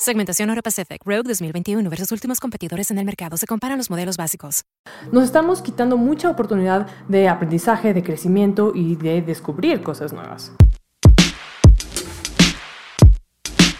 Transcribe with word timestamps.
Segmentación 0.00 0.48
Euro 0.48 0.62
Pacific 0.62 1.02
Rogue 1.04 1.24
2021 1.24 1.90
versus 1.90 2.10
últimos 2.10 2.40
competidores 2.40 2.90
en 2.90 2.96
el 2.96 3.04
mercado. 3.04 3.36
Se 3.36 3.46
comparan 3.46 3.76
los 3.76 3.90
modelos 3.90 4.16
básicos. 4.16 4.64
Nos 5.12 5.24
estamos 5.24 5.60
quitando 5.60 5.98
mucha 5.98 6.30
oportunidad 6.30 6.86
de 7.08 7.28
aprendizaje, 7.28 7.92
de 7.92 8.02
crecimiento 8.02 8.72
y 8.74 8.96
de 8.96 9.20
descubrir 9.20 9.82
cosas 9.82 10.14
nuevas. 10.14 10.52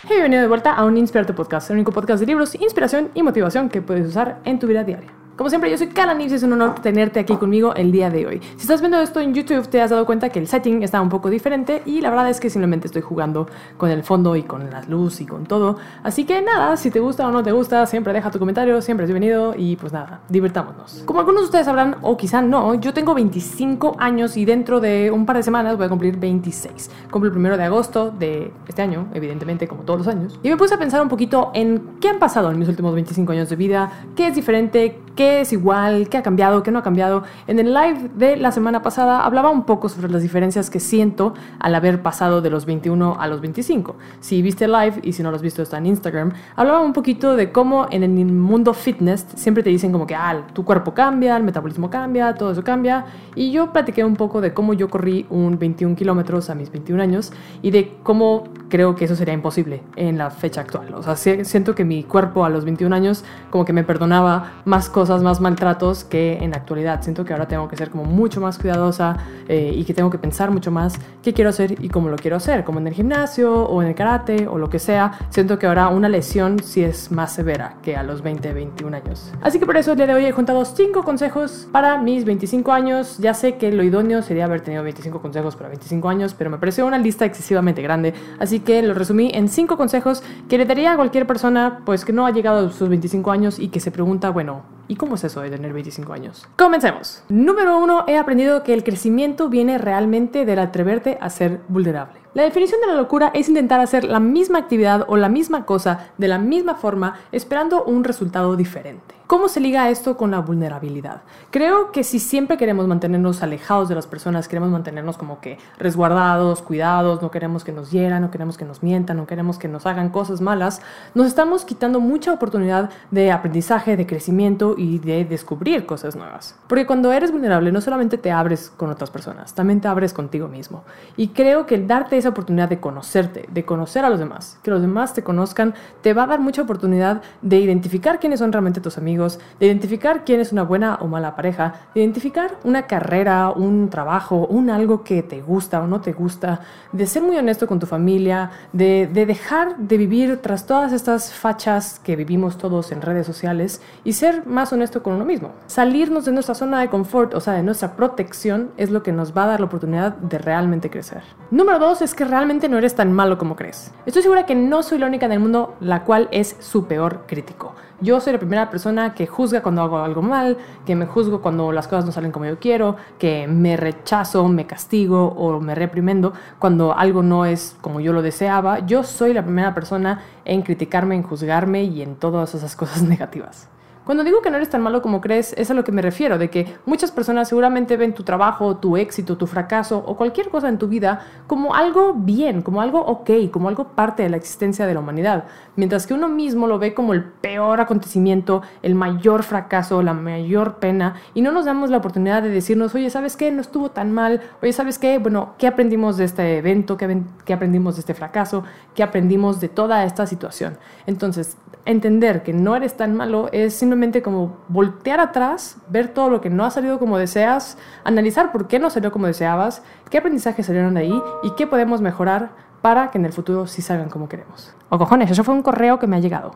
Hey, 0.03 0.11
bienvenido 0.11 0.43
de 0.43 0.49
vuelta 0.49 0.75
a 0.75 0.85
un 0.85 0.99
Inspirarte 0.99 1.33
Podcast, 1.33 1.71
el 1.71 1.77
único 1.77 1.91
podcast 1.91 2.21
de 2.21 2.27
libros, 2.27 2.55
inspiración 2.55 3.11
y 3.15 3.23
motivación 3.23 3.71
que 3.71 3.81
puedes 3.81 4.07
usar 4.07 4.43
en 4.45 4.59
tu 4.59 4.67
vida 4.67 4.85
diaria. 4.85 5.11
Como 5.41 5.49
siempre, 5.49 5.71
yo 5.71 5.79
soy 5.79 5.87
Kalanix 5.87 6.33
y 6.33 6.35
es 6.35 6.43
un 6.43 6.53
honor 6.53 6.75
tenerte 6.83 7.19
aquí 7.19 7.35
conmigo 7.35 7.75
el 7.75 7.91
día 7.91 8.11
de 8.11 8.27
hoy. 8.27 8.43
Si 8.57 8.61
estás 8.61 8.83
viendo 8.83 9.01
esto 9.01 9.21
en 9.21 9.33
YouTube, 9.33 9.67
te 9.69 9.81
has 9.81 9.89
dado 9.89 10.05
cuenta 10.05 10.29
que 10.29 10.39
el 10.39 10.47
setting 10.47 10.83
está 10.83 11.01
un 11.01 11.09
poco 11.09 11.31
diferente 11.31 11.81
y 11.87 12.03
la 12.03 12.11
verdad 12.11 12.29
es 12.29 12.41
que 12.41 12.51
simplemente 12.51 12.89
estoy 12.89 13.01
jugando 13.01 13.49
con 13.79 13.89
el 13.89 14.03
fondo 14.03 14.37
y 14.37 14.43
con 14.43 14.69
la 14.69 14.83
luz 14.83 15.23
y 15.23 15.25
con 15.25 15.47
todo. 15.47 15.79
Así 16.03 16.27
que 16.27 16.43
nada, 16.43 16.77
si 16.77 16.91
te 16.91 17.01
gusta 17.01 17.27
o 17.27 17.31
no 17.31 17.43
te 17.43 17.53
gusta, 17.53 17.87
siempre 17.87 18.13
deja 18.13 18.31
tu 18.31 18.39
comentario, 18.39 18.83
siempre 18.83 19.07
es 19.07 19.11
bienvenido 19.11 19.55
y 19.57 19.77
pues 19.77 19.95
nada, 19.95 20.21
divertámonos. 20.29 21.05
Como 21.07 21.21
algunos 21.21 21.41
de 21.41 21.47
ustedes 21.47 21.65
sabrán, 21.65 21.97
o 22.03 22.19
quizá 22.19 22.43
no, 22.43 22.75
yo 22.75 22.93
tengo 22.93 23.15
25 23.15 23.97
años 23.99 24.37
y 24.37 24.45
dentro 24.45 24.79
de 24.79 25.11
un 25.11 25.25
par 25.25 25.39
de 25.39 25.43
semanas 25.43 25.79
voy 25.79 25.87
a 25.87 25.89
cumplir 25.89 26.19
26. 26.19 26.91
Cumplo 27.11 27.29
el 27.29 27.33
primero 27.33 27.57
de 27.57 27.65
agosto 27.65 28.11
de 28.11 28.53
este 28.69 28.83
año, 28.83 29.09
evidentemente, 29.15 29.67
como 29.67 29.85
todos 29.85 30.01
los 30.01 30.09
años. 30.09 30.39
Y 30.43 30.51
me 30.51 30.59
puse 30.59 30.75
a 30.75 30.79
pensar 30.79 31.01
un 31.01 31.09
poquito 31.09 31.51
en 31.55 31.97
qué 31.99 32.11
han 32.11 32.19
pasado 32.19 32.51
en 32.51 32.59
mis 32.59 32.69
últimos 32.69 32.93
25 32.93 33.33
años 33.33 33.49
de 33.49 33.57
vida, 33.57 33.91
qué 34.15 34.27
es 34.27 34.35
diferente, 34.35 35.01
qué 35.17 35.41
es 35.41 35.53
igual, 35.53 36.09
qué 36.09 36.19
ha 36.19 36.23
cambiado, 36.23 36.63
qué 36.63 36.71
no 36.71 36.79
ha 36.79 36.83
cambiado. 36.83 37.25
En 37.47 37.59
el 37.59 37.75
live 37.75 38.11
de 38.15 38.37
la 38.37 38.53
semana 38.53 38.83
pasada 38.83 39.25
hablaba 39.25 39.51
un 39.51 39.65
poco 39.65 39.89
sobre 39.89 40.11
las 40.11 40.23
diferencias 40.23 40.71
que 40.71 40.81
siento 40.81 41.35
al 41.59 41.75
haber 41.75 42.03
pasado 42.03 42.41
de 42.41 42.51
los 42.51 42.67
21 42.67 43.17
a 43.19 43.27
los 43.27 43.41
25. 43.41 43.97
Si 44.21 44.43
viste 44.43 44.67
el 44.67 44.73
live 44.73 45.01
y 45.03 45.13
si 45.13 45.23
no 45.23 45.31
lo 45.31 45.37
has 45.37 45.43
visto 45.43 45.63
está 45.63 45.79
en 45.79 45.87
Instagram, 45.87 46.33
hablaba 46.57 46.81
un 46.81 46.93
poquito 46.93 47.37
de 47.37 47.53
cómo 47.53 47.87
en 47.91 48.03
el 48.03 48.11
mundo 48.27 48.75
fitness 48.75 49.27
siempre 49.35 49.63
te 49.63 49.71
dicen 49.71 49.93
como 49.93 50.07
que 50.07 50.15
ah, 50.15 50.47
tu 50.53 50.65
cuerpo 50.65 50.95
cambia, 50.95 51.37
el 51.37 51.43
metabolismo 51.43 51.91
cambia, 51.91 52.35
todo 52.35 52.53
eso 52.53 52.63
cambia. 52.63 53.07
Y 53.35 53.51
yo 53.51 53.73
platiqué 53.73 54.05
un 54.05 54.17
poco 54.17 54.41
de 54.41 54.55
cómo 54.55 54.75
yo 54.75 54.89
corrí 54.89 55.27
un 55.31 55.59
21 55.59 55.97
kilómetros 55.97 56.51
a 56.51 56.55
mis 56.55 56.71
21 56.71 57.03
años 57.03 57.33
y 57.63 57.71
de 57.71 57.97
cómo 58.03 58.45
creo 58.69 58.95
que 58.95 59.07
eso 59.07 59.17
sería 59.17 59.35
imposible 59.35 59.83
en 59.97 60.19
la 60.19 60.31
fecha 60.31 60.61
actual. 60.61 60.95
O 60.95 61.03
sea, 61.03 61.17
siento 61.17 61.75
que 61.75 61.85
mi 61.85 62.05
cuerpo 62.05 62.45
a 62.45 62.49
los 62.49 62.65
21 62.65 62.95
años 62.95 63.25
como 63.51 63.65
que 63.65 63.73
me 63.73 63.83
perdonaba 63.83 64.53
más 64.65 64.89
cosas 64.89 65.00
más 65.09 65.41
maltratos 65.41 66.05
que 66.05 66.39
en 66.39 66.51
la 66.51 66.59
actualidad. 66.59 67.03
Siento 67.03 67.25
que 67.25 67.33
ahora 67.33 67.49
tengo 67.49 67.69
que 67.69 67.77
ser 67.77 67.91
como 67.91 68.05
mucho 68.05 68.41
más 68.41 68.59
cuidadosa 68.59 69.17
eh, 69.49 69.73
y 69.75 69.85
que 69.85 69.95
tengo 69.95 70.11
que 70.11 70.19
pensar 70.19 70.51
mucho 70.51 70.71
más 70.71 70.99
qué 71.23 71.33
quiero 71.33 71.51
hacer 71.51 71.83
y 71.83 71.89
cómo 71.89 72.09
lo 72.09 72.17
quiero 72.17 72.37
hacer, 72.37 72.65
como 72.65 72.79
en 72.81 72.87
el 72.87 72.95
gimnasio 72.95 73.65
o 73.65 73.83
en 73.83 73.89
el 73.89 73.95
karate 73.95 74.47
o 74.47 74.59
lo 74.59 74.69
que 74.69 74.79
sea. 74.79 75.13
Siento 75.31 75.59
que 75.59 75.67
ahora 75.67 75.89
una 75.89 76.09
lesión 76.09 76.59
sí 76.63 76.83
es 76.83 77.11
más 77.11 77.33
severa 77.33 77.77
que 77.83 77.97
a 77.97 78.03
los 78.03 78.23
20, 78.23 78.53
21 78.53 78.97
años. 78.97 79.33
Así 79.41 79.59
que 79.59 79.67
por 79.67 79.77
eso 79.77 79.93
el 79.93 79.97
día 79.97 80.07
de 80.07 80.15
hoy 80.15 80.27
he 80.27 80.33
juntado 80.33 80.65
5 80.65 81.03
consejos 81.03 81.69
para 81.73 81.99
mis 81.99 82.25
25 82.25 82.73
años. 82.73 83.19
Ya 83.19 83.35
sé 83.35 83.57
que 83.57 83.73
lo 83.73 83.83
idóneo 83.83 84.23
sería 84.23 84.45
haber 84.45 84.61
tenido 84.61 84.83
25 84.83 85.21
consejos 85.21 85.57
para 85.57 85.69
25 85.69 86.09
años, 86.09 86.35
pero 86.37 86.51
me 86.51 86.59
pareció 86.59 86.87
una 86.87 86.99
lista 86.99 87.25
excesivamente 87.25 87.83
grande. 87.83 88.13
Así 88.39 88.61
que 88.61 88.83
lo 88.83 88.95
resumí 88.95 89.31
en 89.33 89.49
5 89.49 89.77
consejos 89.77 90.23
que 90.49 90.59
le 90.59 90.67
daría 90.67 90.93
a 90.93 90.97
cualquier 90.97 91.27
persona 91.27 91.81
pues 91.85 92.05
que 92.05 92.13
no 92.13 92.27
ha 92.27 92.31
llegado 92.31 92.67
a 92.67 92.71
sus 92.71 92.89
25 92.89 93.31
años 93.31 93.59
y 93.59 93.69
que 93.69 93.81
se 93.81 93.91
pregunta, 93.91 94.31
bueno, 94.31 94.63
¿Y 94.91 94.97
cómo 94.97 95.15
es 95.15 95.23
eso 95.23 95.41
de 95.41 95.51
tener 95.51 95.73
25 95.73 96.13
años? 96.13 96.49
Comencemos. 96.57 97.23
Número 97.29 97.79
uno, 97.79 98.03
he 98.09 98.19
aprendido 98.19 98.65
que 98.65 98.75
el 98.75 98.83
crecimiento 98.83 99.49
viene 99.49 99.79
realmente 99.79 100.45
del 100.45 100.59
atreverte 100.59 101.17
a 101.21 101.31
ser 101.31 101.61
vulnerable. 101.69 102.20
La 102.33 102.45
definición 102.45 102.81
de 102.81 102.87
la 102.87 102.95
locura 102.95 103.33
es 103.35 103.49
intentar 103.49 103.81
hacer 103.81 104.05
la 104.05 104.21
misma 104.21 104.61
actividad 104.61 105.05
o 105.09 105.17
la 105.17 105.29
misma 105.29 105.67
cosa 105.67 106.11
de 106.17 106.29
la 106.29 106.39
misma 106.39 106.77
forma 106.77 107.19
esperando 107.33 107.83
un 107.83 108.05
resultado 108.05 108.55
diferente. 108.55 109.17
¿Cómo 109.31 109.49
se 109.49 109.61
liga 109.61 109.89
esto 109.91 110.17
con 110.17 110.33
la 110.33 110.41
vulnerabilidad? 110.41 111.23
Creo 111.53 111.93
que 111.93 112.03
si 112.03 112.19
siempre 112.19 112.57
queremos 112.57 112.89
mantenernos 112.89 113.45
alejados 113.45 113.89
de 113.89 113.95
las 113.95 114.09
personas, 114.09 114.49
queremos 114.49 114.71
mantenernos 114.71 115.17
como 115.17 115.41
que 115.41 115.57
resguardados, 115.79 116.63
cuidados, 116.63 117.23
no 117.23 117.31
queremos 117.31 117.63
que 117.63 117.71
nos 117.71 117.93
hieran, 117.93 118.23
no 118.23 118.33
queremos 118.33 118.59
que 118.59 118.65
nos 118.65 118.83
mientan, 118.83 119.19
no 119.19 119.29
queremos 119.29 119.57
que 119.57 119.69
nos 119.69 119.87
hagan 119.87 120.09
cosas 120.09 120.41
malas, 120.41 120.83
nos 121.15 121.29
estamos 121.29 121.65
quitando 121.65 122.01
mucha 122.01 122.33
oportunidad 122.33 122.91
de 123.13 123.31
aprendizaje, 123.31 123.97
de 123.97 124.05
crecimiento 124.05 124.75
y 124.77 124.99
de 124.99 125.25
descubrir 125.25 125.87
cosas 125.87 126.17
nuevas. 126.17 126.57
Porque 126.67 126.87
cuando 126.87 127.13
eres 127.13 127.31
vulnerable 127.31 127.71
no 127.71 127.81
solamente 127.81 128.19
te 128.19 128.33
abres 128.33 128.73
con 128.77 128.91
otras 128.91 129.11
personas, 129.11 129.55
también 129.55 129.81
te 129.81 129.87
abres 129.87 130.13
contigo 130.13 130.49
mismo. 130.49 130.83
Y 131.17 131.29
creo 131.29 131.67
que 131.67 131.77
el 131.77 131.87
darte 131.87 132.20
esa 132.21 132.31
oportunidad 132.31 132.69
de 132.69 132.81
conocerte, 132.81 133.49
de 133.51 133.65
conocer 133.65 134.05
a 134.05 134.11
los 134.11 134.19
demás, 134.19 134.59
que 134.63 134.71
los 134.71 134.81
demás 134.81 135.13
te 135.13 135.23
conozcan, 135.23 135.75
te 136.03 136.15
va 136.15 136.25
a 136.25 136.27
dar 136.27 136.41
mucha 136.41 136.63
oportunidad 136.63 137.23
de 137.43 137.59
identificar 137.59 138.21
quiénes 138.21 138.39
son 138.39 138.53
realmente 138.53 138.81
tus 138.81 138.99
amigos, 138.99 139.41
de 139.59 139.67
identificar 139.67 140.25
quién 140.25 140.41
es 140.41 140.53
una 140.53 140.63
buena 140.63 140.97
o 141.01 141.07
mala 141.07 141.37
pareja, 141.37 141.75
de 141.95 142.01
identificar 142.01 142.59
una 142.65 142.87
carrera, 142.87 143.51
un 143.51 143.91
trabajo, 143.91 144.47
un 144.47 144.71
algo 144.71 145.03
que 145.03 145.23
te 145.23 145.43
gusta 145.43 145.83
o 145.83 145.87
no 145.87 146.01
te 146.01 146.13
gusta, 146.13 146.61
de 146.93 147.07
ser 147.07 147.23
muy 147.23 147.37
honesto 147.37 147.67
con 147.67 147.79
tu 147.79 147.87
familia, 147.87 148.51
de, 148.73 149.09
de 149.13 149.27
dejar 149.27 149.77
de 149.79 149.97
vivir 149.97 150.39
tras 150.39 150.67
todas 150.67 150.93
estas 150.93 151.33
fachas 151.33 151.99
que 151.99 152.17
vivimos 152.17 152.59
todos 152.59 152.93
en 152.93 153.03
redes 153.03 153.27
sociales 153.27 153.81
y 154.05 154.13
ser 154.13 154.47
más 154.47 154.73
honesto 154.73 155.03
con 155.03 155.15
uno 155.15 155.25
mismo. 155.25 155.53
Salirnos 155.67 156.25
de 156.25 156.33
nuestra 156.33 156.55
zona 156.55 156.81
de 156.81 156.89
confort, 156.89 157.35
o 157.35 157.41
sea, 157.41 157.55
de 157.55 157.63
nuestra 157.63 157.97
protección, 157.97 158.71
es 158.77 158.91
lo 158.91 159.03
que 159.03 159.13
nos 159.13 159.37
va 159.37 159.45
a 159.45 159.47
dar 159.49 159.61
la 159.61 159.67
oportunidad 159.67 160.17
de 160.17 160.39
realmente 160.39 160.91
crecer. 160.91 161.23
Número 161.51 161.79
dos 161.79 162.03
es 162.03 162.10
que 162.15 162.25
realmente 162.25 162.69
no 162.69 162.79
eres 162.79 162.95
tan 162.95 163.13
malo 163.13 163.39
como 163.39 163.57
crees. 163.57 163.93
Estoy 164.07 164.23
segura 164.23 164.47
que 164.47 164.55
no 164.55 164.83
soy 164.83 164.99
la 164.99 165.07
única 165.07 165.27
en 165.27 165.33
el 165.33 165.41
mundo 165.41 165.77
la 165.81 166.05
cual 166.05 166.29
es 166.31 166.57
su 166.61 166.87
peor 166.87 167.25
crítico. 167.27 167.75
Yo 168.03 168.19
soy 168.21 168.33
la 168.33 168.39
primera 168.39 168.71
persona 168.71 169.15
que 169.15 169.27
juzga 169.27 169.63
cuando 169.63 169.83
hago 169.83 169.99
algo 169.99 170.23
mal, 170.23 170.57
que 170.87 170.97
me 170.97 171.05
juzgo 171.05 171.43
cuando 171.43 171.71
las 171.71 171.87
cosas 171.87 172.07
no 172.07 172.13
salen 172.13 172.33
como 172.33 172.47
yo 172.47 172.59
quiero, 172.59 172.97
que 173.19 173.47
me 173.47 173.77
rechazo, 173.77 174.49
me 174.49 174.67
castigo 174.67 175.29
o 175.29 175.61
me 175.61 175.75
reprimendo 175.75 176.33
cuando 176.59 176.97
algo 176.97 177.23
no 177.23 177.45
es 177.45 177.77
como 177.83 178.01
yo 178.01 178.15
lo 178.15 178.23
deseaba. 178.23 178.87
Yo 178.87 179.03
soy 179.03 179.35
la 179.35 179.43
primera 179.43 179.75
persona 179.75 180.23
en 180.47 180.63
criticarme, 180.63 181.15
en 181.15 181.23
juzgarme 181.23 181.85
y 181.85 182.01
en 182.01 182.17
todas 182.17 182.55
esas 182.55 182.75
cosas 182.75 183.03
negativas. 183.09 183.69
Cuando 184.05 184.25
digo 184.25 184.41
que 184.41 184.51
no 184.51 184.57
eres 184.57 184.71
tan 184.71 184.83
malo 184.83 185.03
como 185.03 185.21
crees, 185.21 185.53
es 185.59 185.71
a 185.71 185.75
lo 185.75 185.85
que 185.85 185.93
me 185.93 186.01
refiero, 186.01 186.39
de 186.39 186.49
que 186.49 186.75
muchas 186.87 187.13
personas 187.13 187.49
seguramente 187.49 187.97
ven 187.97 188.15
tu 188.15 188.23
trabajo, 188.23 188.79
tu 188.79 188.97
éxito, 188.97 189.37
tu 189.37 189.47
fracaso 189.47 190.03
o 190.07 190.17
cualquier 190.17 190.49
cosa 190.49 190.69
en 190.69 190.79
tu 190.79 190.89
vida 190.89 191.21
como 191.47 191.75
algo 191.75 192.15
bien, 192.15 192.63
como 192.63 192.81
algo 192.81 193.01
ok, 193.01 193.31
como 193.51 193.69
algo 193.69 193.89
parte 193.89 194.23
de 194.23 194.31
la 194.31 194.37
existencia 194.39 194.87
de 194.87 194.95
la 194.95 195.01
humanidad, 195.01 195.45
mientras 195.77 196.07
que 196.07 196.15
uno 196.15 196.29
mismo 196.29 196.67
lo 196.67 196.79
ve 196.79 196.95
como 196.95 197.13
el 197.13 197.25
peor 197.25 197.81
acontecimiento, 197.81 198.63
el 198.83 198.95
mayor 198.95 199.43
fracaso, 199.43 200.03
la 200.03 200.15
mayor 200.15 200.77
pena, 200.77 201.17
y 201.35 201.43
no 201.43 201.53
nos 201.53 201.67
damos 201.67 201.91
la 201.91 201.99
oportunidad 201.99 202.43
de 202.43 202.49
decirnos, 202.49 202.95
oye, 202.95 203.11
¿sabes 203.11 203.37
qué? 203.37 203.51
No 203.51 203.61
estuvo 203.61 203.91
tan 203.91 204.13
mal, 204.13 204.41
oye, 204.63 204.73
¿sabes 204.73 204.99
qué? 204.99 205.19
Bueno, 205.19 205.55
¿qué 205.59 205.67
aprendimos 205.67 206.17
de 206.17 206.25
este 206.25 206.59
evento? 206.59 206.97
¿Qué, 206.97 207.23
qué 207.45 207.53
aprendimos 207.53 207.97
de 207.97 208.01
este 208.01 208.15
fracaso? 208.15 208.65
¿Qué 208.95 209.03
aprendimos 209.03 209.61
de 209.61 209.69
toda 209.69 210.05
esta 210.05 210.27
situación? 210.27 210.79
Entonces, 211.07 211.57
entender 211.85 212.43
que 212.43 212.53
no 212.53 212.77
eres 212.77 212.97
tan 212.97 213.15
malo 213.15 213.49
es 213.53 213.83
simplemente 213.91 214.23
como 214.23 214.57
voltear 214.69 215.19
atrás, 215.19 215.77
ver 215.89 216.15
todo 216.15 216.31
lo 216.31 216.41
que 216.41 216.49
no 216.49 216.65
ha 216.65 216.71
salido 216.71 217.01
como 217.01 217.19
deseas, 217.19 217.77
analizar 218.05 218.53
por 218.53 218.69
qué 218.69 218.79
no 218.79 218.89
salió 218.89 219.11
como 219.11 219.27
deseabas, 219.27 219.83
qué 220.11 220.19
aprendizajes 220.19 220.65
salieron 220.65 220.95
de 220.95 221.01
ahí 221.01 221.23
y 221.43 221.51
qué 221.57 221.67
podemos 221.67 222.01
mejorar 222.01 222.51
para 222.83 223.11
que 223.11 223.19
en 223.19 223.25
el 223.25 223.33
futuro 223.33 223.67
sí 223.67 223.83
salgan 223.83 224.09
como 224.09 224.29
queremos. 224.29 224.73
O 224.91 224.99
cojones, 224.99 225.29
eso 225.29 225.43
fue 225.43 225.55
un 225.55 225.63
correo 225.63 225.99
que 225.99 226.07
me 226.07 226.15
ha 226.15 226.21
llegado. 226.21 226.53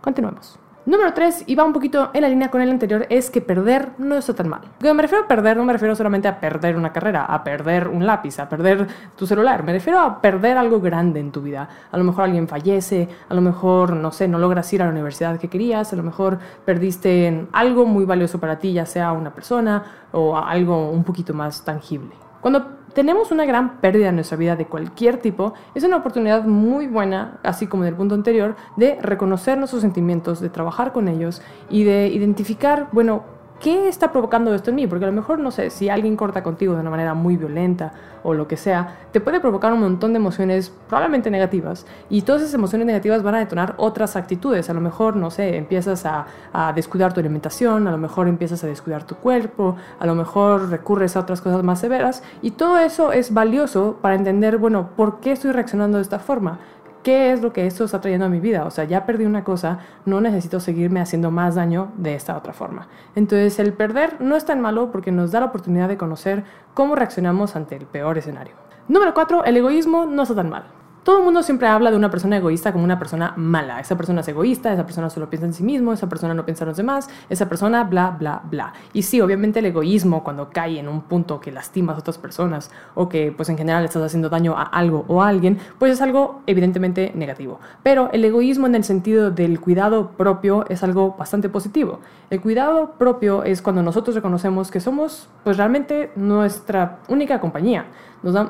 Continuemos. 0.00 0.58
Número 0.86 1.14
3, 1.14 1.44
y 1.46 1.54
va 1.54 1.64
un 1.64 1.72
poquito 1.72 2.10
en 2.12 2.20
la 2.20 2.28
línea 2.28 2.50
con 2.50 2.60
el 2.60 2.68
anterior, 2.68 3.06
es 3.08 3.30
que 3.30 3.40
perder 3.40 3.92
no 3.96 4.16
está 4.16 4.34
tan 4.34 4.50
mal. 4.50 4.60
Cuando 4.78 4.92
me 4.92 5.02
refiero 5.02 5.24
a 5.24 5.26
perder, 5.28 5.56
no 5.56 5.64
me 5.64 5.72
refiero 5.72 5.94
solamente 5.94 6.28
a 6.28 6.38
perder 6.38 6.76
una 6.76 6.92
carrera, 6.92 7.24
a 7.24 7.42
perder 7.42 7.88
un 7.88 8.04
lápiz, 8.04 8.38
a 8.38 8.50
perder 8.50 8.86
tu 9.16 9.26
celular. 9.26 9.62
Me 9.62 9.72
refiero 9.72 9.98
a 9.98 10.20
perder 10.20 10.58
algo 10.58 10.82
grande 10.82 11.20
en 11.20 11.32
tu 11.32 11.40
vida. 11.40 11.66
A 11.90 11.96
lo 11.96 12.04
mejor 12.04 12.24
alguien 12.24 12.46
fallece, 12.46 13.08
a 13.30 13.32
lo 13.32 13.40
mejor, 13.40 13.96
no 13.96 14.12
sé, 14.12 14.28
no 14.28 14.38
logras 14.38 14.70
ir 14.74 14.82
a 14.82 14.84
la 14.84 14.90
universidad 14.90 15.38
que 15.38 15.48
querías, 15.48 15.90
a 15.94 15.96
lo 15.96 16.02
mejor 16.02 16.38
perdiste 16.66 17.46
algo 17.52 17.86
muy 17.86 18.04
valioso 18.04 18.38
para 18.38 18.58
ti, 18.58 18.74
ya 18.74 18.84
sea 18.84 19.12
una 19.12 19.32
persona 19.32 19.82
o 20.12 20.36
algo 20.36 20.90
un 20.90 21.02
poquito 21.02 21.32
más 21.32 21.64
tangible. 21.64 22.14
Cuando 22.42 22.83
tenemos 22.94 23.30
una 23.30 23.44
gran 23.44 23.80
pérdida 23.80 24.08
en 24.08 24.14
nuestra 24.14 24.36
vida 24.36 24.56
de 24.56 24.66
cualquier 24.66 25.18
tipo, 25.18 25.54
es 25.74 25.84
una 25.84 25.96
oportunidad 25.96 26.44
muy 26.44 26.86
buena, 26.86 27.38
así 27.42 27.66
como 27.66 27.84
en 27.84 27.88
el 27.88 27.94
punto 27.96 28.14
anterior, 28.14 28.56
de 28.76 28.98
reconocer 29.02 29.58
nuestros 29.58 29.82
sentimientos, 29.82 30.40
de 30.40 30.48
trabajar 30.48 30.92
con 30.92 31.08
ellos 31.08 31.42
y 31.68 31.84
de 31.84 32.08
identificar, 32.08 32.88
bueno, 32.92 33.24
¿qué 33.60 33.88
está 33.88 34.12
provocando 34.12 34.54
esto 34.54 34.70
en 34.70 34.76
mí? 34.76 34.86
Porque 34.86 35.04
a 35.04 35.08
lo 35.08 35.14
mejor, 35.14 35.38
no 35.38 35.50
sé, 35.50 35.70
si 35.70 35.88
alguien 35.88 36.16
corta 36.16 36.42
contigo 36.42 36.74
de 36.74 36.80
una 36.80 36.90
manera 36.90 37.14
muy 37.14 37.36
violenta 37.36 37.92
o 38.22 38.34
lo 38.34 38.48
que 38.48 38.56
sea, 38.56 38.96
te 39.12 39.20
puede 39.20 39.40
provocar 39.40 39.72
un 39.72 39.80
montón 39.80 40.12
de 40.12 40.18
emociones 40.18 40.72
probablemente 40.88 41.30
negativas 41.30 41.86
y 42.10 42.22
todas 42.22 42.42
esas 42.42 42.54
emociones 42.54 42.86
negativas 42.86 43.22
van 43.22 43.36
a 43.36 43.38
detonar 43.38 43.74
otras 43.76 44.16
actitudes. 44.16 44.68
A 44.70 44.74
lo 44.74 44.80
mejor, 44.80 45.16
no 45.16 45.30
sé, 45.30 45.56
empiezas 45.56 46.06
a, 46.06 46.26
a 46.52 46.72
descuidar 46.72 47.12
tu 47.12 47.20
alimentación, 47.20 47.86
a 47.88 47.90
lo 47.90 47.98
mejor 47.98 48.28
empiezas 48.28 48.62
a 48.64 48.66
descuidar 48.66 49.04
tu 49.04 49.16
cuerpo, 49.16 49.76
a 49.98 50.06
lo 50.06 50.14
mejor 50.14 50.70
recurres 50.70 51.16
a 51.16 51.20
otras 51.20 51.40
cosas 51.40 51.62
más 51.62 51.80
severas 51.80 52.22
y 52.42 52.52
todo 52.52 52.78
eso 52.78 53.12
es 53.12 53.32
valioso 53.32 53.98
para 54.00 54.14
entender, 54.14 54.58
bueno, 54.58 54.90
¿por 54.96 55.20
qué 55.20 55.32
estoy 55.32 55.52
reaccionando 55.52 55.98
de 55.98 56.02
esta 56.02 56.18
forma? 56.18 56.58
¿Qué 57.04 57.32
es 57.32 57.42
lo 57.42 57.52
que 57.52 57.66
esto 57.66 57.84
está 57.84 58.00
trayendo 58.00 58.24
a 58.24 58.30
mi 58.30 58.40
vida? 58.40 58.64
O 58.64 58.70
sea, 58.70 58.84
ya 58.84 59.04
perdí 59.04 59.26
una 59.26 59.44
cosa, 59.44 59.80
no 60.06 60.22
necesito 60.22 60.58
seguirme 60.58 61.02
haciendo 61.02 61.30
más 61.30 61.54
daño 61.54 61.92
de 61.98 62.14
esta 62.14 62.34
otra 62.34 62.54
forma. 62.54 62.88
Entonces, 63.14 63.58
el 63.58 63.74
perder 63.74 64.22
no 64.22 64.36
es 64.36 64.46
tan 64.46 64.62
malo 64.62 64.90
porque 64.90 65.12
nos 65.12 65.30
da 65.30 65.40
la 65.40 65.46
oportunidad 65.46 65.86
de 65.86 65.98
conocer 65.98 66.44
cómo 66.72 66.94
reaccionamos 66.94 67.56
ante 67.56 67.76
el 67.76 67.84
peor 67.84 68.16
escenario. 68.16 68.54
Número 68.88 69.12
4. 69.12 69.44
El 69.44 69.58
egoísmo 69.58 70.06
no 70.06 70.22
está 70.22 70.34
tan 70.34 70.48
mal. 70.48 70.64
Todo 71.04 71.18
el 71.18 71.24
mundo 71.24 71.42
siempre 71.42 71.68
habla 71.68 71.90
de 71.90 71.98
una 71.98 72.10
persona 72.10 72.38
egoísta 72.38 72.72
como 72.72 72.82
una 72.82 72.98
persona 72.98 73.34
mala. 73.36 73.78
Esa 73.78 73.94
persona 73.94 74.22
es 74.22 74.28
egoísta, 74.28 74.72
esa 74.72 74.86
persona 74.86 75.10
solo 75.10 75.28
piensa 75.28 75.44
en 75.44 75.52
sí 75.52 75.62
mismo, 75.62 75.92
esa 75.92 76.08
persona 76.08 76.32
no 76.32 76.46
piensa 76.46 76.64
en 76.64 76.68
los 76.68 76.78
demás, 76.78 77.10
esa 77.28 77.46
persona 77.46 77.84
bla, 77.84 78.16
bla, 78.18 78.40
bla. 78.50 78.72
Y 78.94 79.02
sí, 79.02 79.20
obviamente 79.20 79.58
el 79.58 79.66
egoísmo 79.66 80.24
cuando 80.24 80.48
cae 80.48 80.78
en 80.78 80.88
un 80.88 81.02
punto 81.02 81.42
que 81.42 81.52
lastimas 81.52 81.96
a 81.96 81.98
otras 81.98 82.16
personas 82.16 82.70
o 82.94 83.10
que 83.10 83.32
pues 83.32 83.50
en 83.50 83.58
general 83.58 83.84
estás 83.84 84.02
haciendo 84.02 84.30
daño 84.30 84.56
a 84.56 84.62
algo 84.62 85.04
o 85.06 85.22
a 85.22 85.28
alguien, 85.28 85.58
pues 85.78 85.92
es 85.92 86.00
algo 86.00 86.40
evidentemente 86.46 87.12
negativo. 87.14 87.60
Pero 87.82 88.08
el 88.14 88.24
egoísmo 88.24 88.66
en 88.66 88.74
el 88.74 88.84
sentido 88.84 89.30
del 89.30 89.60
cuidado 89.60 90.12
propio 90.12 90.64
es 90.70 90.82
algo 90.82 91.16
bastante 91.18 91.50
positivo. 91.50 92.00
El 92.30 92.40
cuidado 92.40 92.94
propio 92.96 93.44
es 93.44 93.60
cuando 93.60 93.82
nosotros 93.82 94.16
reconocemos 94.16 94.70
que 94.70 94.80
somos 94.80 95.28
pues 95.44 95.58
realmente 95.58 96.12
nuestra 96.16 97.00
única 97.08 97.40
compañía. 97.40 97.84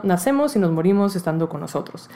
Nacemos 0.04 0.54
y 0.54 0.60
nos 0.60 0.70
morimos 0.70 1.16
estando 1.16 1.48
con 1.48 1.60
nosotros. 1.60 2.08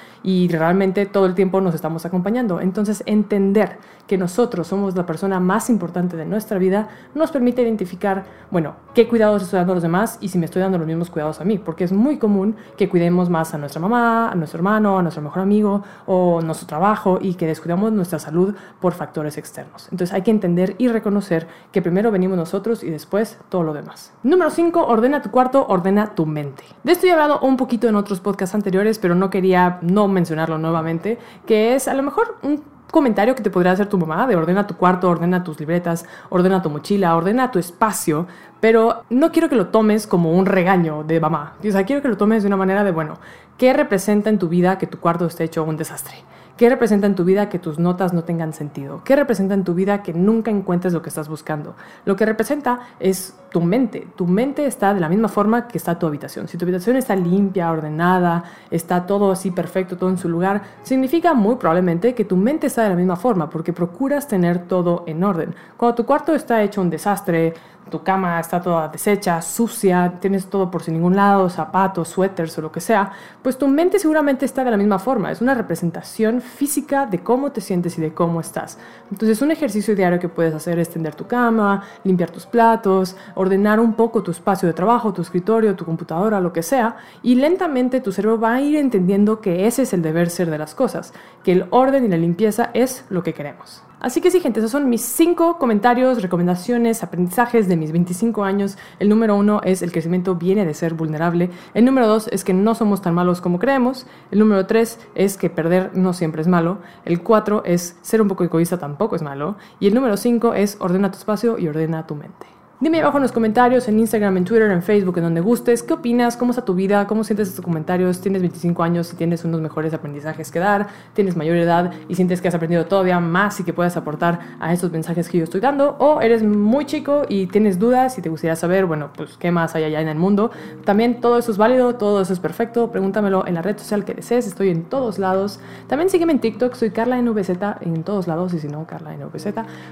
Realmente 0.49 1.07
todo 1.07 1.27
el 1.27 1.35
tiempo 1.35 1.61
nos 1.61 1.75
estamos 1.75 2.05
acompañando. 2.05 2.61
Entonces, 2.61 3.03
entender 3.07 3.79
que 4.07 4.19
nosotros 4.19 4.67
somos 4.67 4.97
la 4.97 5.07
persona 5.07 5.39
más 5.39 5.69
importante 5.71 6.17
de 6.17 6.25
nuestra 6.25 6.59
vida 6.59 6.89
nos 7.15 7.31
permite 7.31 7.63
identificar, 7.63 8.25
bueno, 8.51 8.75
qué 8.95 9.07
cuidados 9.07 9.43
estoy 9.43 9.59
dando 9.59 9.75
a 9.75 9.77
los 9.77 9.83
demás 9.83 10.19
y 10.21 10.29
si 10.31 10.39
me 10.39 10.47
estoy 10.47 10.63
dando 10.63 10.79
los 10.79 10.87
mismos 10.87 11.11
cuidados 11.11 11.41
a 11.41 11.45
mí. 11.45 11.59
Porque 11.59 11.85
es 11.85 11.93
muy 11.93 12.19
común 12.19 12.57
que 12.77 12.89
cuidemos 12.89 13.29
más 13.29 13.55
a 13.55 13.59
nuestra 13.59 13.81
mamá, 13.81 14.31
a 14.31 14.35
nuestro 14.35 14.59
hermano, 14.59 14.99
a 14.99 15.03
nuestro 15.03 15.23
mejor 15.23 15.43
amigo 15.43 15.83
o 16.07 16.41
nuestro 16.41 16.67
trabajo 16.67 17.19
y 17.21 17.35
que 17.35 17.47
descuidamos 17.47 17.93
nuestra 17.93 18.19
salud 18.19 18.55
por 18.81 18.95
factores 18.95 19.39
externos. 19.39 19.89
Entonces, 19.93 20.15
hay 20.15 20.23
que 20.23 20.31
entender 20.31 20.75
y 20.79 20.89
reconocer 20.89 21.47
que 21.71 21.83
primero 21.83 22.11
venimos 22.11 22.37
nosotros 22.37 22.83
y 22.83 22.91
después 22.91 23.39
todo 23.51 23.63
lo 23.63 23.75
demás. 23.75 24.13
Número 24.23 24.51
5. 24.51 24.87
Ordena 24.87 25.23
tu 25.23 25.31
cuarto, 25.31 25.67
ordena 25.69 26.15
tu 26.15 26.27
mente. 26.27 26.65
De 26.83 26.93
esto 26.93 27.07
he 27.07 27.13
hablado 27.13 27.41
un 27.41 27.57
poquito 27.57 27.89
en 27.89 27.97
otros 27.97 28.21
podcasts 28.21 28.55
anteriores, 28.55 28.99
pero 28.99 29.15
no 29.15 29.31
quería 29.31 29.79
no 29.83 30.09
mencionarlo 30.19 30.59
nuevamente, 30.59 31.19
que 31.47 31.75
es 31.75 31.89
a 31.89 31.95
lo 31.95 32.03
mejor 32.03 32.37
un 32.43 32.63
comentario 32.91 33.35
que 33.35 33.43
te 33.43 33.51
podría 33.51 33.73
hacer 33.73 33.87
tu 33.87 33.99
mamá 33.99 34.27
de 34.27 34.37
ordena 34.37 34.67
tu 34.67 34.75
cuarto, 34.77 35.09
ordena 35.09 35.45
tus 35.45 35.61
libretas, 35.61 36.07
ordena 36.31 36.63
tu 36.63 36.71
mochila, 36.71 37.17
ordena 37.17 37.51
tu 37.51 37.59
espacio, 37.59 38.27
pero 38.61 39.05
no 39.11 39.31
quiero 39.31 39.49
que 39.49 39.57
lo 39.57 39.69
tomes 39.69 40.07
como 40.07 40.33
un 40.33 40.47
regaño 40.47 41.05
de 41.05 41.21
mamá. 41.21 41.55
O 41.59 41.87
quiero 41.87 42.03
que 42.03 42.09
lo 42.09 42.17
tomes 42.17 42.43
de 42.43 42.49
una 42.49 42.57
manera 42.57 42.83
de, 42.85 42.91
bueno, 42.91 43.19
¿qué 43.57 43.73
representa 43.73 44.31
en 44.31 44.39
tu 44.39 44.49
vida 44.49 44.79
que 44.79 44.87
tu 44.87 44.99
cuarto 44.99 45.27
esté 45.27 45.45
hecho 45.45 45.65
un 45.65 45.77
desastre? 45.77 46.17
¿Qué 46.59 46.69
representa 46.69 47.07
en 47.07 47.15
tu 47.15 47.23
vida 47.23 47.49
que 47.49 47.61
tus 47.61 47.79
notas 47.79 48.13
no 48.13 48.25
tengan 48.25 48.53
sentido? 48.53 49.03
¿Qué 49.05 49.15
representa 49.15 49.55
en 49.55 49.63
tu 49.63 49.75
vida 49.75 50.03
que 50.03 50.13
nunca 50.13 50.51
encuentres 50.51 50.93
lo 50.93 51.03
que 51.03 51.09
estás 51.09 51.29
buscando? 51.29 51.77
Lo 52.05 52.17
que 52.17 52.27
representa 52.27 52.81
es 52.99 53.39
tu 53.49 53.61
mente. 53.61 54.09
Tu 54.17 54.27
mente 54.27 54.67
está 54.67 54.93
de 54.93 54.99
la 54.99 55.09
misma 55.09 55.29
forma 55.29 55.69
que 55.69 55.79
está 55.79 56.01
tu 56.01 56.09
habitación. 56.09 56.49
Si 56.49 56.59
tu 56.59 56.65
habitación 56.65 56.97
está 56.97 57.15
limpia, 57.15 57.71
ordenada, 57.71 58.43
está 58.73 59.07
todo 59.07 59.31
así 59.31 59.53
perfecto, 59.53 59.97
todo 59.97 60.11
en 60.11 60.19
su 60.19 60.29
lugar, 60.29 60.63
significa 60.83 61.33
muy 61.33 61.55
probablemente 61.55 62.13
que 62.13 62.25
tu 62.25 62.37
mente 62.37 62.67
está 62.67 62.83
de 62.83 62.89
la 62.89 62.97
misma 62.97 63.15
forma 63.15 63.49
porque 63.49 63.73
procuras 63.73 64.27
tener 64.27 64.67
todo 64.67 65.05
en 65.07 65.23
orden. 65.23 65.55
Cuando 65.77 65.95
tu 65.95 66.07
cuarto 66.07 66.35
está 66.35 66.61
hecho 66.65 66.81
un 66.81 66.91
desastre, 66.91 67.55
tu 67.89 68.03
cama 68.03 68.41
está 68.41 68.61
toda 68.61 68.89
deshecha, 68.89 69.41
sucia, 69.43 70.15
tienes 70.21 70.47
todo 70.47 70.71
por 70.71 70.83
sin 70.83 70.95
ningún 70.95 71.17
lado, 71.17 71.49
zapatos, 71.49 72.09
suéteres 72.09 72.57
o 72.59 72.63
lo 72.63 72.73
que 72.73 72.81
sea, 72.81 73.13
pues 73.43 73.59
tu 73.59 73.69
mente 73.69 73.99
seguramente 73.99 74.45
está 74.45 74.65
de 74.65 74.71
la 74.71 74.77
misma 74.77 74.99
forma. 74.99 75.31
Es 75.31 75.41
una 75.41 75.55
representación 75.55 76.41
física 76.41 77.07
de 77.07 77.21
cómo 77.21 77.53
te 77.53 77.61
sientes 77.61 77.99
y 77.99 78.01
de 78.01 78.15
cómo 78.15 78.41
estás. 78.41 78.79
Entonces 79.11 79.41
un 79.43 79.51
ejercicio 79.51 79.95
diario 79.95 80.19
que 80.19 80.29
puedes 80.29 80.55
hacer 80.55 80.79
es 80.79 80.91
tender 80.91 81.15
tu 81.15 81.27
cama, 81.27 81.83
limpiar 82.05 82.31
tus 82.31 82.47
platos, 82.47 83.17
ordenar 83.35 83.81
un 83.81 83.95
poco 83.95 84.23
tu 84.23 84.31
espacio 84.31 84.67
de 84.67 84.75
trabajo, 84.75 85.13
tu 85.13 85.23
escritorio, 85.23 85.77
tu 85.77 85.85
computadora, 85.85 86.41
lo 86.41 86.53
que 86.53 86.63
sea, 86.63 86.97
y 87.23 87.35
lentamente 87.35 88.01
tu 88.01 88.13
cerebro 88.13 88.39
va 88.39 88.55
a 88.55 88.61
ir 88.61 88.77
entendiendo 88.77 89.41
que 89.41 89.67
ese 89.67 89.83
es 89.83 89.93
el 89.93 90.03
deber 90.03 90.31
ser 90.31 90.51
de 90.51 90.59
las 90.59 90.75
cosas, 90.75 91.13
que 91.43 91.53
el 91.53 91.67
orden 91.71 92.05
y 92.05 92.09
la 92.09 92.17
limpieza 92.17 92.71
es 92.75 93.05
lo 93.11 93.23
que 93.23 93.35
queremos. 93.35 93.88
Así 94.01 94.21
que 94.21 94.31
sí, 94.31 94.41
gente, 94.41 94.61
esos 94.61 94.71
son 94.71 94.89
mis 94.89 95.03
cinco 95.03 95.59
comentarios, 95.59 96.23
recomendaciones, 96.23 97.03
aprendizajes 97.03 97.69
de 97.69 97.77
mis 97.77 97.91
25 97.91 98.45
años. 98.45 98.79
El 99.01 99.09
número 99.09 99.35
uno 99.35 99.61
es 99.65 99.83
el 99.83 99.91
crecimiento 99.91 100.37
viene 100.37 100.65
de 100.65 100.75
ser 100.75 100.95
vulnerable. 100.95 101.51
El 101.75 101.85
número 101.85 102.07
dos 102.07 102.29
es 102.29 102.45
que 102.45 102.55
no 102.55 102.75
somos 102.77 103.03
tan 103.03 103.15
malos 103.15 103.41
como 103.41 103.59
creemos. 103.59 104.07
El 104.31 104.39
número 104.39 104.67
tres 104.67 105.01
es 105.15 105.37
que 105.37 105.51
perder 105.51 105.97
no 105.97 106.13
siempre 106.13 106.43
es 106.43 106.49
malo. 106.49 106.79
El 107.05 107.23
cuatro 107.23 107.63
es 107.65 107.97
ser 108.03 108.23
un 108.23 108.29
poco 108.29 108.45
egoísta 108.45 108.79
tampoco 108.79 109.17
es 109.17 109.23
malo. 109.23 109.57
Y 109.81 109.89
el 109.89 109.95
número 109.95 110.17
cinco 110.17 110.55
es 110.55 110.77
ordena 110.81 111.11
tu 111.11 111.19
espacio 111.19 111.59
y 111.59 111.67
ordena 111.67 112.07
tu 112.07 112.15
mente. 112.15 112.58
Dime 112.81 113.01
abajo 113.01 113.19
en 113.19 113.25
los 113.25 113.33
comentarios, 113.33 113.89
en 113.89 113.99
Instagram, 113.99 114.37
en 114.37 114.45
Twitter, 114.45 114.71
en 114.71 114.85
Facebook, 114.85 115.19
en 115.19 115.25
donde 115.25 115.41
gustes, 115.41 115.83
qué 115.83 115.95
opinas, 115.95 116.37
cómo 116.37 116.53
está 116.53 116.65
tu 116.65 116.75
vida, 116.75 117.09
cómo 117.09 117.25
sientes 117.25 117.49
estos 117.49 117.65
comentarios, 117.65 118.21
tienes 118.21 118.41
25 118.41 118.85
años 118.85 119.13
y 119.13 119.17
tienes 119.17 119.45
unos 119.45 119.61
mejores 119.61 119.93
aprendizajes 119.95 120.53
que 120.53 120.61
dar, 120.61 120.87
tienes 121.13 121.37
mayor 121.37 121.57
edad 121.57 121.91
y 122.09 122.15
sientes 122.15 122.41
que 122.41 122.47
has 122.47 122.55
aprendido 122.55 122.87
todavía 122.87 123.19
más 123.19 123.59
y 123.59 123.65
que 123.65 123.73
puedes 123.73 123.97
aportar 123.97 124.39
a 124.61 124.73
estos 124.73 124.93
mensajes 124.93 125.29
que 125.29 125.39
yo 125.39 125.43
estoy 125.43 125.61
dando, 125.61 125.97
o 125.99 126.21
eres 126.21 126.45
muy 126.45 126.85
chico 126.85 127.23
y 127.29 127.49
tienes 127.49 127.81
dudas 127.81 128.17
y 128.17 128.23
te 128.23 128.29
gustaría 128.29 128.55
saber, 128.55 128.87
bueno, 128.87 129.11
pues 129.17 129.37
qué 129.39 129.51
más 129.51 129.75
hay 129.75 129.83
allá 129.83 130.01
en 130.01 130.07
el 130.07 130.17
mundo. 130.17 130.53
También 130.85 131.21
todo 131.21 131.37
eso 131.37 131.51
es 131.51 131.59
válido, 131.59 131.97
todo 131.97 132.23
eso 132.23 132.33
es 132.33 132.39
perfecto, 132.39 132.93
pregúntamelo 132.93 133.45
en 133.45 133.55
la 133.55 133.63
red 133.63 133.77
social 133.77 134.05
que 134.05 134.15
desees, 134.15 134.47
estoy 134.47 134.69
en 134.69 134.85
todos 134.85 135.19
lados. 135.19 135.59
También 135.89 136.11
sígueme 136.11 136.33
en 136.33 136.39
TikTok, 136.39 136.75
soy 136.75 136.91
Carla 136.91 137.21
NVZ 137.21 137.51
en 137.81 138.05
todos 138.05 138.29
lados 138.29 138.55
y 138.55 138.61
si 138.61 138.69
no, 138.69 138.87
Carla 138.87 139.17
NVZ. 139.17 139.49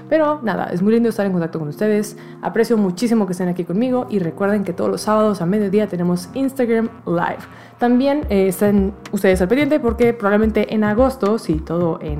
Pero 0.07 0.39
nada, 0.41 0.69
es 0.71 0.81
muy 0.81 0.93
lindo 0.93 1.09
estar 1.09 1.25
en 1.25 1.33
contacto 1.33 1.59
con 1.59 1.67
ustedes, 1.67 2.15
aprecio 2.41 2.76
muchísimo 2.77 3.25
que 3.25 3.33
estén 3.33 3.49
aquí 3.49 3.63
conmigo 3.63 4.07
y 4.09 4.19
recuerden 4.19 4.63
que 4.63 4.73
todos 4.73 4.89
los 4.89 5.01
sábados 5.01 5.41
a 5.41 5.45
mediodía 5.45 5.87
tenemos 5.87 6.29
Instagram 6.33 6.89
Live. 7.05 7.39
También 7.77 8.25
eh, 8.29 8.47
estén 8.47 8.93
ustedes 9.11 9.39
al 9.41 9.47
pendiente 9.47 9.79
porque 9.79 10.13
probablemente 10.13 10.73
en 10.73 10.83
agosto, 10.83 11.37
si 11.37 11.55
todo 11.55 11.99
en, 12.01 12.19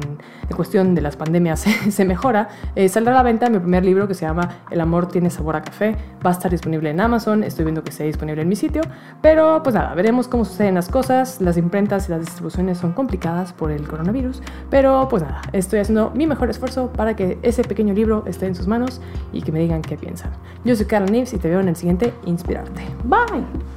en 0.49 0.55
cuestión 0.55 0.93
de 0.93 1.01
las 1.01 1.15
pandemias 1.15 1.61
se, 1.89 2.05
mejora, 2.05 2.49
eh, 2.75 2.89
saldrá 2.89 3.13
a 3.13 3.17
la 3.17 3.23
venta 3.23 3.49
mi 3.49 3.57
primer 3.57 3.83
libro 3.83 4.07
que 4.07 4.13
se 4.13 4.25
llama 4.25 4.59
El 4.69 4.81
amor 4.81 5.07
tiene 5.07 5.31
sabor 5.31 5.55
a 5.55 5.63
café. 5.63 5.95
Va 6.23 6.29
a 6.29 6.33
estar 6.33 6.51
disponible 6.51 6.91
en 6.91 7.01
Amazon, 7.01 7.43
estoy 7.43 7.65
viendo 7.65 7.83
que 7.83 7.89
esté 7.89 8.03
disponible 8.03 8.43
en 8.43 8.49
mi 8.49 8.55
sitio, 8.55 8.83
pero 9.21 9.63
pues 9.63 9.73
nada, 9.73 9.95
veremos 9.95 10.27
cómo 10.27 10.45
suceden 10.45 10.75
las 10.75 10.89
cosas. 10.89 11.41
Las 11.41 11.57
imprentas 11.57 12.07
y 12.07 12.11
las 12.11 12.21
distribuciones 12.21 12.77
son 12.77 12.93
complicadas 12.93 13.51
por 13.51 13.71
el 13.71 13.87
coronavirus, 13.87 14.43
pero 14.69 15.07
pues 15.09 15.23
nada, 15.23 15.41
estoy 15.53 15.79
haciendo 15.79 16.11
mi 16.11 16.27
mejor 16.27 16.51
esfuerzo 16.51 16.91
para 16.93 17.15
que 17.15 17.39
ese 17.41 17.63
pequeño 17.63 17.95
libro 17.95 18.23
esté 18.27 18.45
en 18.45 18.53
sus 18.53 18.67
manos 18.67 19.01
y 19.33 19.41
que 19.41 19.51
me 19.51 19.59
digan 19.59 19.81
qué 19.81 19.97
piensan. 19.97 20.31
Yo 20.63 20.75
soy 20.75 20.85
Carla 20.85 21.07
Nives 21.07 21.33
y 21.33 21.37
te 21.37 21.49
veo 21.49 21.59
en 21.59 21.69
el 21.69 21.75
siguiente 21.75 22.13
Inspirarte. 22.25 22.81
Bye. 23.03 23.76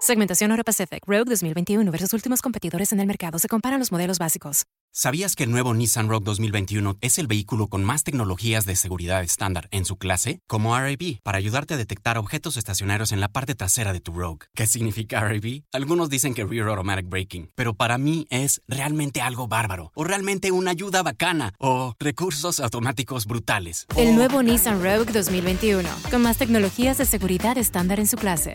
Segmentación 0.00 0.50
Euro 0.50 0.62
Pacific 0.62 1.02
Rogue 1.06 1.24
2021 1.30 1.90
versus 1.90 2.12
últimos 2.12 2.42
competidores 2.42 2.92
en 2.92 3.00
el 3.00 3.06
mercado. 3.06 3.38
Se 3.38 3.48
comparan 3.48 3.80
los 3.80 3.90
modelos 3.90 4.18
básicos. 4.18 4.64
¿Sabías 4.92 5.36
que 5.36 5.44
el 5.44 5.50
nuevo 5.50 5.74
Nissan 5.74 6.08
Rogue 6.08 6.24
2021 6.24 6.96
es 7.02 7.18
el 7.18 7.26
vehículo 7.26 7.68
con 7.68 7.84
más 7.84 8.02
tecnologías 8.02 8.64
de 8.64 8.76
seguridad 8.76 9.22
estándar 9.22 9.68
en 9.70 9.84
su 9.84 9.96
clase? 9.96 10.40
Como 10.46 10.78
RAB, 10.78 11.20
para 11.22 11.36
ayudarte 11.36 11.74
a 11.74 11.76
detectar 11.76 12.16
objetos 12.16 12.56
estacionarios 12.56 13.12
en 13.12 13.20
la 13.20 13.28
parte 13.28 13.54
trasera 13.54 13.92
de 13.92 14.00
tu 14.00 14.12
Rogue. 14.12 14.46
¿Qué 14.54 14.66
significa 14.66 15.20
RAB? 15.20 15.64
Algunos 15.72 16.08
dicen 16.08 16.32
que 16.32 16.44
Rear 16.44 16.68
Automatic 16.68 17.08
Braking, 17.10 17.50
pero 17.54 17.74
para 17.74 17.98
mí 17.98 18.26
es 18.30 18.62
realmente 18.68 19.20
algo 19.20 19.48
bárbaro, 19.48 19.92
o 19.94 20.04
realmente 20.04 20.50
una 20.50 20.70
ayuda 20.70 21.02
bacana, 21.02 21.52
o 21.58 21.94
recursos 21.98 22.60
automáticos 22.60 23.26
brutales. 23.26 23.86
El 23.96 24.14
nuevo 24.14 24.42
Nissan 24.42 24.82
Rogue 24.82 25.12
2021, 25.12 25.86
con 26.10 26.22
más 26.22 26.38
tecnologías 26.38 26.96
de 26.96 27.04
seguridad 27.04 27.58
estándar 27.58 28.00
en 28.00 28.06
su 28.06 28.16
clase. 28.16 28.54